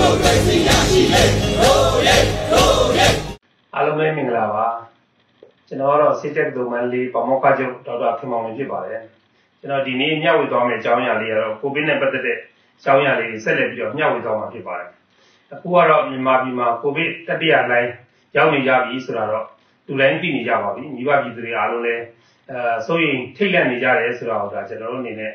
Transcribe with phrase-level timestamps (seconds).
[0.00, 1.22] မိုကရေစီရရှိလေ
[1.60, 2.16] ရိုးရဲ
[2.52, 3.06] ရိုးရဲ
[3.74, 4.66] အားလုံးပဲမင်္ဂလာပါ
[5.68, 9.02] ကျွန်တော်ကတော့စစ်တက်ဒိုမန်လေးပမောက္ခချုပ်ဒေါက်တာခင်မောင်ဖြစ်ပါတယ်
[9.60, 14.90] ကျွန်တော်ဒီနေ့ညဝေသွားမယ့်အကြောင်းအရာလေးကတော့ကိုဗစ်နဲ့ပတ်သက်တဲ့အကြောင်းအရာလေးဆက်လက်ပြီးတော့ညဝေသွားမှာဖြစ်ပါတယ်
[15.52, 17.90] အခုကတော့မြန်မာပြည်မှာကိုဗစ်တတိယလှိုင်း
[18.36, 19.46] ရောက်နေကြပြီဆိုတော့
[19.86, 22.02] လူတိုင်းသိနေကြပါပြီမိဘပြည်သူတွေအားလုံးလည်း
[22.50, 25.34] အဲဆိုရင်ထိတ်လန့်နေကြတယ်ဆိုတော့ဒါကျွန်တော်တို့အနေနဲ့အ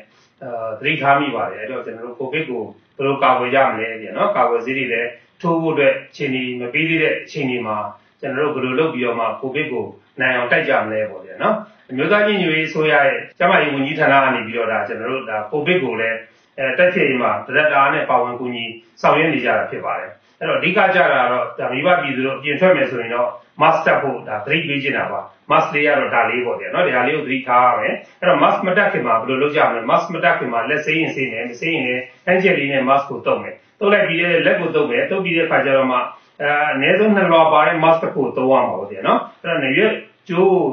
[0.78, 2.62] သတိထားမိပါတယ်အဲ့တော့ကျွန်တော်တို့ကိုဗစ်ကို
[2.96, 7.76] ဘယ်လိုကာကွယ်ကြမလဲပြန်နော်ကာကွယ်ဆေးတွေလည်းထိုးဖို့အတွက်အချိန်ကြီးမပေးသေးတဲ့အချိန်ကြီးမှာ
[8.20, 9.84] ကျွန်တော်တို့ဘယ်လိုလုပ်ပြီးတော့မှကိုဗစ်ကို
[10.20, 11.56] နိုင်အောင်တိုက်ကြမလဲပေါ့ဗျာနော်
[11.90, 16.16] အမျိုးသားညီညွတ်ရေးဆိုရရဲ့ကျန်းမာရေးဝန်ကြီးဌာနကနေပြီးတော့ဒါကျွန်တော်တို့ဒါကိုဗစ်ကိုလည်း
[16.58, 18.64] အဲတက်ဖြစ်ရင်မှာတရက်တာနဲ့ပါဝင်ကူညီ
[19.00, 23.28] ဆောင်ရွက်နေကြတာဖြစ်ပါတယ်အဲ့တော့အဓိကကြတာတော့ဒါမိဘပြည်သူတို့ပြင်ထွက်မယ်ဆိုရင်တော့
[23.62, 25.20] mask တက်ဖို့ဒါသတိပေးချင်တာပါ
[25.50, 35.96] mask လေးကတော့ဒါလေးပေါ့ဗျာနော်ဒါလေးကိုသတိထားရမယ်အဲ့တော့ mask မတက်ခင်မှာဘယ်လိုလုပ်ကြမလဲ mask မတက်ခင်မှာလက်ဆေးရင်ဆေးမယ်မဆေးရင်လည်းအန်ဂျယ်လေးနဲ့ mask ကိုတုပ်မယ်တုပ်လိုက်ပြီးတဲ့လက်ကိုတုပ်မယ်တုပ်ပြီးတဲ့ခါကျတော့မှ
[36.42, 39.92] အဲအနည်းဆုံးနှစ်လွှာပါတဲ့ mask ကိုသုံးရမှာပေါ့ဗျာနော်အဲ့တော့နေရွက်
[40.28, 40.64] ကျိုး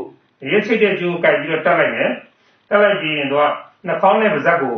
[0.42, 2.10] နေရွက်ချိတ်တဲ့ကျိုးကိုကြိုက်ပြီးတော့တက်လိုက်မယ်
[2.70, 3.50] တက်လိုက်ပြီးရင်တော့
[3.88, 4.76] နှာခေါင်းနဲ့ပါးစပ်ကို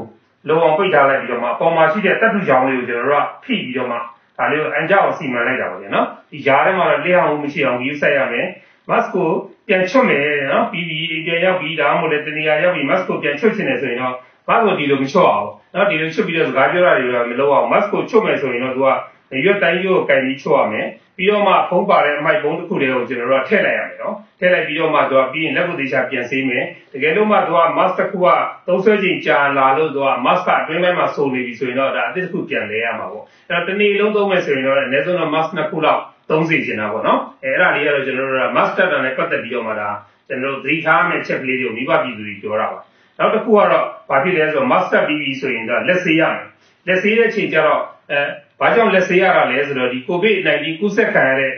[0.47, 3.97] လုံအောင်ပိတ်ထားလိုက်ပြီးတော့မှအပေါ်မှာရှိတဲ့တပ်ထုချောင်းလေးကိုကျွန်တော်တို့ကဖိပြီးတော့မှ
[4.37, 8.47] ဒါလေးကိုအန်ကြောက်စီမံလိုက်တာပါဗျာနော်ဒီဂျားထဲမှာတော့လျှောက်အောင်မရှိအောင်ယူဆက်ရမယ်
[8.89, 9.29] mask ကို
[9.67, 14.13] ပြန်ချွတ်မယ်နော်ပြီးပြီးပြန်ရောက်ပြီးဒါမှမဟုတ်တနေရာရောက်ပြီး mask ကိုပြန်ချွတ်ချင်တယ်ဆိုရင်တော့
[14.47, 18.89] mask ကိုဒီလိုမချွတ်အောင်နော်ဒီလိုချွတ်ပြီးတော့စကားပြောတာတွေကမလုပ်အောင် mask ကိုချွတ်မယ်ဆိုရင်တော့သူက
[19.45, 20.87] ရွက်တိုင်းရိုးကိုကင်ပြီးချွတ်ရမယ်
[21.17, 28.27] ပြီးတော့မှဖုံးပါတဲ့အမိုက်ဘုံတစ်ခုတည်းကိုကျွန်တော်တို့ထည့်လိုက်ရမယ်နော်ထည့်လိုက်ပြီးတော့မှသူကပြီးရင်လက်ကိုသေးချာပြန်ဆေးမယ်တကယ်လို့မှသူက mask တစ်ခုက
[28.67, 39.89] သုံးဆွဲချိန်ကြာလာလို့သူက mask အတွင်းပိုင်းမှာစုံနေပြီဆိုရင်တော့ဒါအသစ်တစ်ခုပြန်လဲရမှာပေါ့အဲ့တော့တနေ့လုံးသုံးမယ်ဆိုရင်တော့အနည်းဆုံးတော့ mask နှစ်ခုလောက်သုံးစီချင်တာပေါ့နော်အဲအဲ့ဒါလေးကတော့ကျွန်တော်တို့က master တာနဲ့ပတ်သက်ပြီးတော့မှဒါ
[40.27, 42.77] ကျွန်တော်တို့သတိထားမယ့်ချက်ကလေးတွေကိုမိဘပြည်သူတွေပြောတာပါ
[43.19, 46.45] နောက်တစ်ခုကတော့ဘာဖြစ်လဲဆိုတော့ master ပြီးပြီဆိုရင်တော့လက်ဆေးရမယ်
[46.87, 48.19] လက်ဆေးတဲ့ချိန်ကျတော့အဲ
[48.59, 51.53] ဘာကြောင့်လက်ဆေးရတာလဲဆိုတော့ဒီ covid-19 ကူးစက်ခံရတဲ့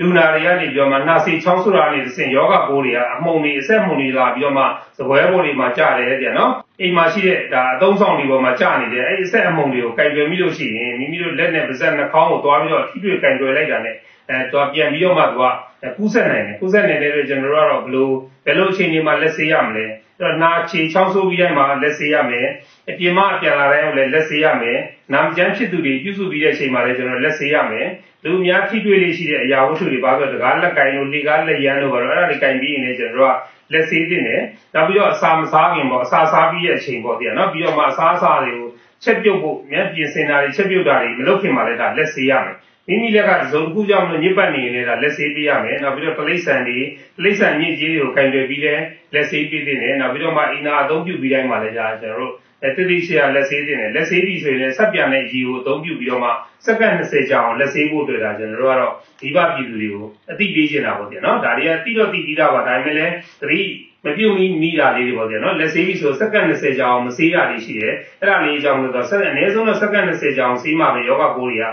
[0.00, 4.64] လူနာတွေကနေပြောမှနှာစေးချောင်းဆိုတာနေတစ်ဆင့်ယောဂပိုးတွေကအမှုန်တွေအဆက်မှုန်တွေလာပြီးတော့မှ
[4.98, 13.94] သပွဲပိုးတွေမှာကြာတယ်ကြနော်အိမ်မှာရှိတဲ့ဒါအသုံးဆောင်တွေပေါ်မှာကြာနေတယ်အဲ့ဒီအဆက်အမှုန်တွေကိုကင်တွယ်မိလို့ရှိရင်မိမိတို့လက်နဲ့ပါးစပ်နှာခေါင်းကိုသွားပြီးတော့ထိတွေ့ကင်တွယ်လိုက်တာနဲ့
[14.28, 15.36] အဲတော့ပြန်ပြီးတော့မှသူ
[15.82, 18.12] ကကူးဆက်နိုင်တယ်ကူးဆက်နိုင်တဲ့အတွက်ကျွန်တော်တို့ကတော့ဘလို့
[18.44, 19.84] ဘယ်လိုအချိန်ဒီမှာလက်ဆေးရမလဲ
[20.18, 22.46] အဲ့တော့နာချေချောင်းဆိုးပြီးတိုင်းမှာလက်ဆေးရမယ်
[22.90, 24.78] အပြင်မှာပြန်လာတိုင်းလည်းလက်ဆေးရမယ်
[25.12, 27.86] နာမကျန်းဖြစ်သူတွေပြုစုပြီးတဲ့အချိန်မှာလည်းကျွန်တော်လက်ဆေးရမယ်
[28.24, 34.42] လူအများထိတွေ့လေးရှိတဲ့အရာဝတ္ထုတွေပါဆိုတကားလက်ကင်တို့လေကားလက်ရန်တို့ပါတော့အဲ့ဒါတွေကင်ပြီးရင်လည်းကျွန်တော်တို့ကလက်ဆေးတင်တယ်
[34.74, 38.68] နောက်ပြီးတော့အစာမစားခင်ပေါ့အစာစားပြီးတဲ့အချိန်ပေါ့တည်းနော်ပြီးတော့မှအစာအစာတွေကို
[39.02, 42.56] ချက်ပြုတ်ဖို့မြတ်ပြင်စင်တာတွေချက်ပြုတ်တာတွေမလုပ်ခင်မှာလည်းဒါလက်ဆေးရမယ်
[42.88, 46.78] မိမိလက်ကဇုံတစ်ခုကြောင့်ညစ်ပတ်နေရင်လည်းလက်ဆေးပေးရမယ်နောက်ပြီးတော့ပလိษံတွေ
[47.16, 48.82] ပလိษံညစ်ကြေးတွေကိုကင်တွယ်ပြီးလည်း
[49.14, 52.32] လက်ဆေးပေးတင်တယ်နောက်ပြီးတော့မှအင်နာအသုံးပြုပြီးတိုင်းမှာလည်းဒါကျွန်တော်တို့
[52.64, 56.28] အဲတိတိကျကျလက်ဆေးတင်တယ်လက်ဆေးပြီးဆိုရင်လည်းဆက်ပြန်တဲ့ရေကိုအသုံးပြုပြီးတော့မှ
[56.64, 63.60] စက္ကန့်20ကြာအောင်လက်ဆေးဖို့တွေ့တာကျွန်တော်တို့ကတော့ဒီဘပြည်သူတွေကိုအသိပေးချင်တာပေါ့ဗျာနော်ဒါတွေကတိတော့တိပြီးသားပါဒါပေမဲ့လည်းသတိ
[64.04, 71.64] မပြုတ်မီမိတာလေးတွေပေါ့ဗျာနော်လက်ဆေးပြီးဆိုစက္ကန့်20ကြာအောင်မဆေးတာလေးရှိတယ်အဲ့ဒါလေးအကြောင်းလို့တော့ဆက်အနည်းဆုံးတော့စက္ကန့်20ကြာအောင်ဆေးမှပဲယောဂပိုးတွေက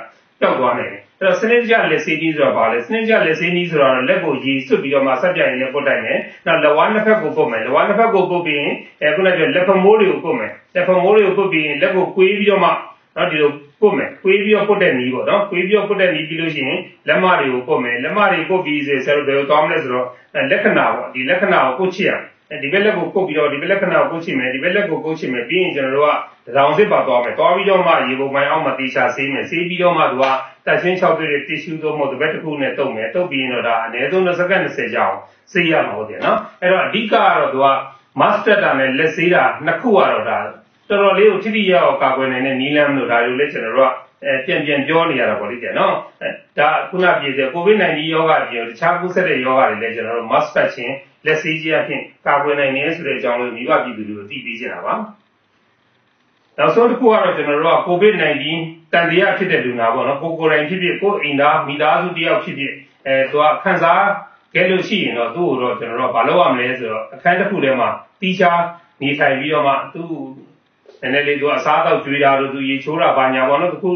[0.42, 12.70] ပျောက်သွားနိုင်တယ်အဲ့တော့စနစ်ကြလက်ဆေးနည်းဆိုတာဘာလဲစနစ်ကြလက်ဆေးနည်းဆိုတာတော့လက်ကိုရေစွတ်ပြီးတော့မှဆက်ပြိုင်နေပုတ်တိုက်မယ်နောက်လက်ဝါးနှစ်ဖက်ကိုပုတ်မယ်လက်ဝါးနှစ်ဖက်ကိုပုတ်ပြီးရင်အဲခုနကလက်ဖမိုးတွေကိုပုတ်မယ်လက်ဖမိုးတွေကိုပုတ်ပြီးရင်လက်ကိုကွေးပြီးတော့မှ
[13.18, 13.52] နော်ဒီလို
[13.82, 16.78] ပုတ်မယ်ကွေးပြီးတော့ပုတ်တဲ့နည်းပေါ့နော်ကွေးပြီးတော့ပုတ်တဲ့နည်းပြီးလို့ရှိရင်
[17.08, 20.08] လက်မတွေကိုပုတ်မယ်လက်မတွေပုတ်ပြီးဆိုဆရာတို့ဘယ်လိုသွားမလဲဆိုတော့
[20.52, 22.22] လက္ခဏာပေါ့ဒီလက္ခဏာကိုပုတ်ချရမယ်
[22.64, 30.24] ဒီဘက်လက်ကိုပုတ်ပြီးတော့ဒီဘက်လက္ခဏာကိုပုတ်ချမယ်ဒီဘက်လက်ကိုပုတ်ချမယ်ပြီးရင်ကျွန်တော်တို့ကတောင်စစ်ပါသွားမယ်သွားပြီးတော့မှရေပုံပိုင်းအောက်မှာတေချာဆေးမယ်ဆေးပြီးတော့မှသူက
[30.66, 35.18] တက်ချင်း6တွေ့တဲ့ tissue တော့မဟုတ်တပတ်တစ်ခုနဲ့တုပ်မယ်တုပ်ပြီးရင်တော့ဒါအနည်းဆုံး20စက္ကန့်20ကြာအောင်
[35.52, 37.68] ဆေးရမှာဟုတ်တယ်နော်အဲ့တော့အဓိကကတော့သူက
[38.22, 40.38] master တာနဲ့လက်ဆေးတာနှစ်ခုကတော့ဒါ
[40.90, 43.92] တော်တော်လေးကိုထိထိရောက်ကာကွယ်နိုင်တဲ့နီးလမ်းလို့ဒါလိုလေကျွန်တော်တို့က
[44.26, 45.94] အဲပြန်ပြန်ပြောနေရတာပေါ့လေကျနော်
[46.58, 50.94] ဒါခုနပြည့်တဲ့ COVID-19 ယောဂပြင်တခြားကူးစက်တဲ့ယောဂတွေလည်းကျွန်တော်တို့ mask ချင်း
[51.26, 54.94] လက်ဆေးခြင်းအဖြစ်ကာကွယ်နိုင်တယ်ဆိုတဲ့အကြောင်းလေးမိဘပြည်သူတွေကိုသိပေးချင်တာပါ
[56.58, 58.46] နောက်ဆုံးတစ်ခုကတော့ကျွန်တော်တို့က COVID-19
[58.94, 62.74] တန်တရားဖြစ်တဲ့လူနာပေါ့နော်ကိုကိုယ်တိုင်ဖြစ်ဖြစ်ကိုအိမ်သားမိသားစုတယောက်ဖြစ်ဖြစ်
[63.08, 64.04] အဲသူကခံစား
[64.54, 67.88] ခဲ့လို့ရှိရင်တော့သူ့ကိုတော့ကျွန်တော်တို့ကမလုပ်ရမလဲဆိုတော့အခန်းတစ်ခုထဲမှာ
[68.22, 68.60] တီးခြား
[69.02, 70.12] နေထိုင်ပြီးတော့မှသူ့
[71.02, 73.90] နည်းနည်းလေးသူအစားအသောက်ကြွေးတာလို့သူရေချိုးတာဘာညာပေါ့နော်တခု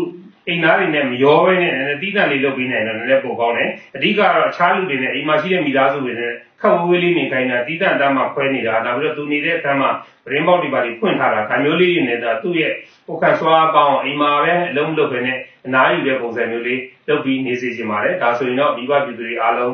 [0.47, 9.89] အိမ်သားတွေနဲ့မရောဘဲနဲ့နည်းနည်းတီးတန့်လေးလုပ်ပြီးနိုင်တယ်နည်းနည်းပိုကောင်းတယ်အဓိကတော့အခြားလူတွေနဲ့အိမ်မှာရှိတဲ့မိသားစုတွေနဲ့ခက်ဝေးဝေးလေးနေခိုင်းတာတီးတန့်တမ်းမှခွဲနေတာနောက်ပြီးတော့သူနေတဲ့အခန်းမှာ
[10.25, 12.73] ပရင်းပေါက်တွေပါတွေဖွင့်ထားတာဒါမျိုးလေးတွေနဲ့ဒါသူ့ရဲ့
[13.07, 19.71] ပုခတ်စွာပေါင်းအိမ်မှာပဲအလုံးလုပ်ပဲနဲ့အနားယူတဲ့ပုံစံမျိုးလေးလုပ်ပြီးနေစေချင်ပါတယ်ဒါဆိုရင်တော့မိဘပြည်သူတွေအားလုံး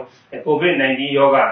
[0.47, 1.45] COVID-19 ရောဂါ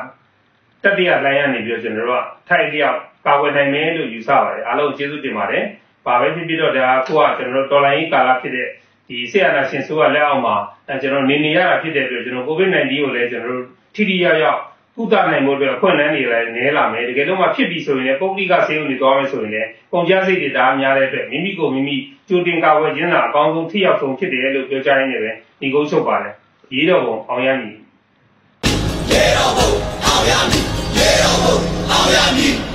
[0.84, 5.64] တတိယလှိုင်းရနေပြီးတော့ကျွန်တော်တို့ကထိုက်လျောက်ကာကွယ်နိုင်မယ်လို့ယူဆပါတယ်အားလုံးကျေးဇူးတင်ပါတယ်။
[6.06, 8.68] ဘာပဲဖြစ်ဖြစ်တော့ဒါအခုကကျွန်တော်တို့တော်လိုင်းကာလဖြစ်တဲ့
[9.12, 10.56] ဒီဒီဆရာနာရှင်ဆိုကလက်အောက်မှာ
[10.88, 13.66] အဲကျွန်တော်နေနေရတာဖြစ်တဲ့အတွက်ကျွန်တော် COVID-19 ကိုလည်းကျွန်တော်တို့
[13.96, 14.60] ထိထိရောက်ရောက်
[14.96, 21.96] ကုသနိုင်မှုအတွက်အခွင့်အလမ်းတွေလည်းနည်းလာမယ်တကယ်လို့မှဖြစ်ပြီဆိုရင်လည်းပုဂ္ဂလိကဆေးရုံတွေသွားမယ်ဆိုရင်လည်းကုန်ကျစရိတ်တွေဒါအများတဲ့အတွက်မိမိကိုမိမိ
[22.28, 25.32] ကြိုတင်ကာဝယ်ခြင်းသာအကောင်းဆုံးထိရောက်ဆုံးဖြစ်တယ်လို့ပြောကြားရင်းနဲ့ပဲ
[25.62, 26.34] ဒီကုန်းချုပ်ပါတယ်
[26.74, 27.76] ရေးတော်ပုံအောင်ရမည်
[29.12, 29.70] ရေတော်ဘုံ
[30.06, 30.64] အောင်ရမည်
[30.98, 31.56] ရေတော်ဘုံ
[31.92, 32.71] အောင်ရမည်